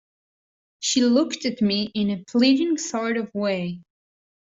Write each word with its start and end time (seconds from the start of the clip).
She 0.79 1.03
looked 1.03 1.45
at 1.45 1.61
me 1.61 1.91
in 1.93 2.09
a 2.09 2.23
pleading 2.23 2.79
sort 2.79 3.17
of 3.17 3.31
way. 3.35 3.83